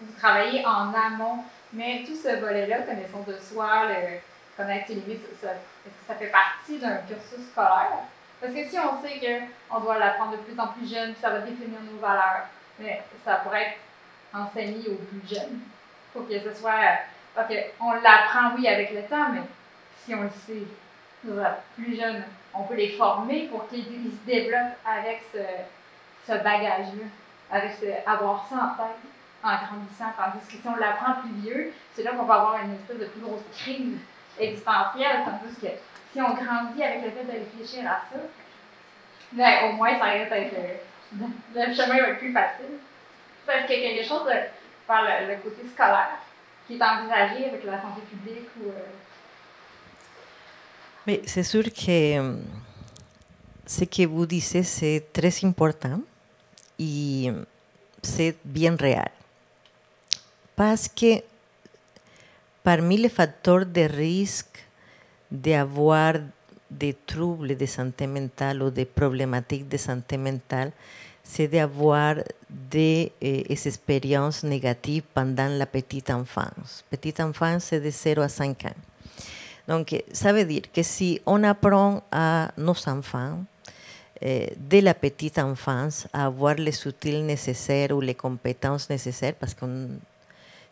[0.02, 4.20] vous travaillez en amont mais tout ce volet-là, connaissance de soi, le,
[4.56, 8.04] connaître est-ce que ça fait partie d'un cursus scolaire?
[8.39, 11.39] Parce que si on sait qu'on doit l'apprendre de plus en plus jeune, ça va
[11.39, 12.46] définir nos valeurs,
[12.78, 13.78] mais ça pourrait être
[14.34, 15.60] enseigné aux plus jeunes.
[16.12, 17.00] pour que ce soit.
[17.36, 19.41] Parce qu'on l'apprend, oui, avec le temps, mais
[19.98, 20.63] si on le sait,
[21.76, 27.06] plus jeunes, on peut les former pour qu'ils se développent avec ce, bagage-là,
[27.52, 27.72] avec
[28.06, 28.98] avoir ça en tête
[29.43, 30.13] en grandissant.
[30.17, 33.06] Tandis que si on l'apprend plus vieux, c'est là qu'on va avoir une espèce de
[33.06, 33.98] plus grosse crise
[34.39, 35.24] existentielle.
[35.26, 35.67] Tandis que
[36.12, 38.19] si on grandit avec le fait de réfléchir à ça,
[39.32, 40.54] ben, au moins, ça risque d'être.
[40.54, 42.80] Euh, le chemin être plus facile.
[43.48, 44.32] Y a quelque chose de,
[44.88, 46.17] par le, côté scolaire?
[46.73, 48.69] Qui est envisagé la santé publique ou.
[48.69, 48.86] Euh?
[51.05, 52.38] Mais c'est sûr que euh,
[53.65, 56.01] ce que vous disiez, c'est très important
[56.79, 57.31] et
[58.01, 59.12] c'est bien réel.
[60.55, 61.21] Parce que
[62.63, 64.65] parmi les facteurs de risque
[65.29, 66.13] d'avoir
[66.69, 70.71] des troubles de santé mentale ou des problématiques de santé mentale,
[71.23, 72.15] c'est d'avoir
[72.49, 76.84] des eh, expériences négatives pendant la petite enfance.
[76.89, 78.76] Petite enfance, c'est de 0 à 5 ans.
[79.67, 83.43] Donc, ça veut que si on apprend à nos enfants,
[84.21, 89.53] eh, dès la petite enfance, à avoir les outils nécessaires ou les compétences nécessaires, parce
[89.53, 89.88] qu'on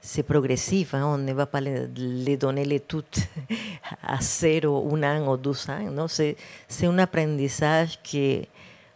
[0.04, 1.06] c'est progressif, hein.
[1.06, 3.20] on pas les, donner les toutes
[4.04, 5.92] à zéro, un an ou deux ans.
[5.92, 6.08] Non?
[6.08, 6.36] C'est,
[6.82, 8.00] un apprentissage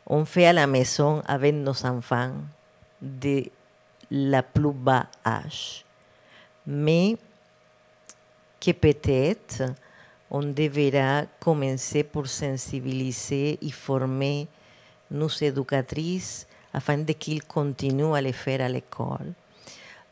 [0.05, 2.33] qu'on fait à la maison avec nos enfants
[3.01, 3.43] de
[4.11, 5.83] la plus bas âge.
[6.65, 7.17] Mais
[8.59, 9.63] que peut-être
[10.29, 14.47] on devra commencer pour sensibiliser et former
[15.09, 19.33] nos éducatrices afin de qu'ils continuent à le faire à l'école.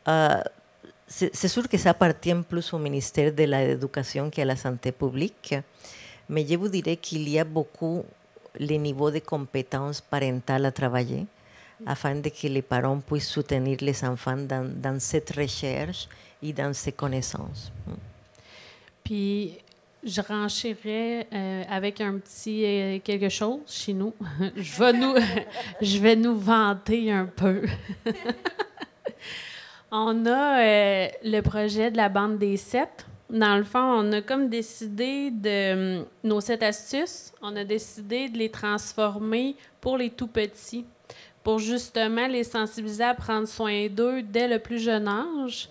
[0.06, 0.40] Uh,
[1.06, 5.54] c'est sûr que ça appartient plus au ministère de l'Éducation qu'à la santé publique,
[6.28, 8.04] mais je vous dirais qu'il y a beaucoup
[8.58, 11.26] les niveaux de compétences parentales à travailler
[11.86, 16.08] afin de que les parents puissent soutenir les enfants dans, dans cette recherche
[16.42, 17.72] et dans ces connaissances.
[19.02, 19.58] Puis,
[20.04, 24.14] je renchirais euh, avec un petit euh, quelque chose chez nous.
[24.56, 25.14] je, vais nous
[25.80, 27.62] je vais nous vanter un peu.
[29.90, 33.06] on a euh, le projet de la bande des sept.
[33.34, 38.38] Dans le fond, on a comme décidé de nos sept astuces, on a décidé de
[38.38, 40.86] les transformer pour les tout petits,
[41.42, 45.68] pour justement les sensibiliser à prendre soin d'eux dès le plus jeune âge.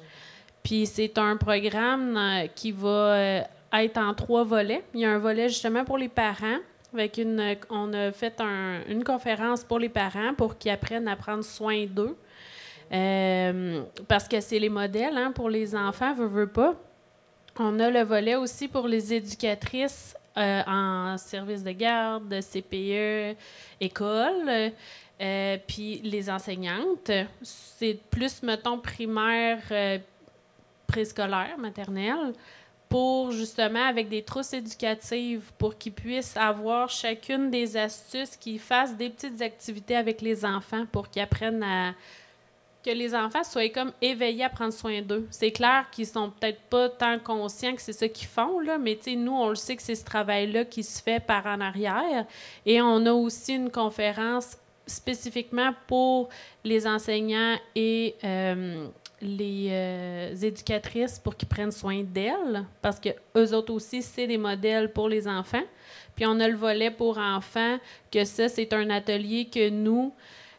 [0.61, 2.20] Puis c'est un programme
[2.53, 4.84] qui va être en trois volets.
[4.93, 6.59] Il y a un volet justement pour les parents.
[6.93, 8.41] Avec une, on a fait
[8.89, 12.18] une conférence pour les parents pour qu'ils apprennent à prendre soin d'eux.
[12.91, 16.76] Euh, parce que c'est les modèles hein, pour les enfants, veut, veut pas.
[17.60, 23.38] On a le volet aussi pour les éducatrices euh, en service de garde, CPE,
[23.80, 24.72] école.
[25.22, 27.12] Euh, puis les enseignantes,
[27.43, 29.62] c'est plus, mettons, primaire,
[30.88, 32.34] préscolaire, maternelle
[32.93, 38.95] pour justement avec des trousses éducatives pour qu'ils puissent avoir chacune des astuces, qu'ils fassent
[38.95, 41.95] des petites activités avec les enfants pour qu'ils apprennent à
[42.84, 45.27] que les enfants soient comme éveillés à prendre soin d'eux.
[45.31, 48.99] C'est clair qu'ils sont peut-être pas tant conscients que c'est ça qu'ils font, là, mais
[49.15, 52.25] nous, on le sait que c'est ce travail-là qui se fait par en arrière.
[52.65, 56.29] Et on a aussi une conférence spécifiquement pour
[56.63, 58.88] les enseignants et euh,
[59.21, 64.38] les euh, éducatrices pour qu'ils prennent soin d'elles, parce que eux autres aussi, c'est des
[64.38, 65.63] modèles pour les enfants.
[66.15, 67.77] Puis on a le volet pour enfants,
[68.11, 70.13] que ça, c'est un atelier que nous,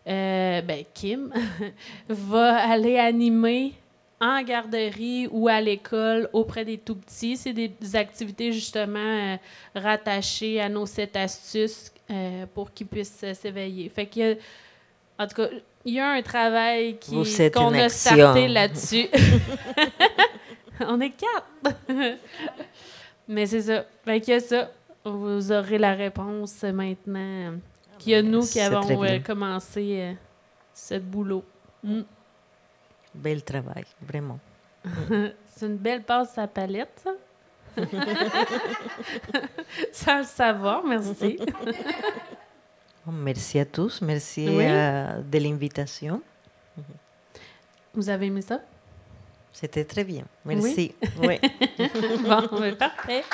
[0.07, 1.33] euh, ben, Kim,
[2.09, 3.73] va aller animer
[4.21, 7.37] en garderie ou à l'école auprès des tout petits.
[7.37, 9.37] C'est des activités justement euh,
[9.75, 11.93] rattachées à nos sept astuces
[12.53, 13.89] pour qu'ils puissent s'éveiller.
[13.89, 14.37] Fait que,
[15.19, 15.49] en tout cas,
[15.87, 19.07] il y a un travail qui qu'on a starté là-dessus.
[20.81, 21.77] On est quatre.
[23.29, 23.85] Mais c'est ça.
[24.05, 24.71] Fait a ça.
[25.05, 27.55] Vous aurez la réponse maintenant.
[28.05, 30.13] Qu'il y a nous qui avons euh, commencé euh,
[30.75, 31.43] ce boulot.
[31.83, 32.03] Mm.
[33.15, 34.39] Bel travail, vraiment.
[35.57, 37.13] c'est une belle passe à palette, ça.
[39.93, 41.39] Sans le savoir, merci.
[43.07, 46.23] Merci à tous, merci euh, de l'invitation.
[47.93, 48.61] Vous avez aimé ça?
[49.53, 50.95] C'était très bien, merci.
[51.19, 51.39] Oui.
[52.27, 53.25] bon, parfait.